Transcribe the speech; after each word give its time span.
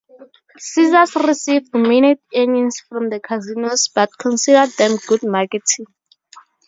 Caesars 0.57 1.13
received 1.15 1.75
"minute" 1.75 2.19
earnings 2.33 2.79
from 2.89 3.11
the 3.11 3.19
casinos, 3.19 3.87
but 3.93 4.09
considered 4.17 4.71
them 4.75 4.95
good 4.97 5.21
marketing. 5.21 5.85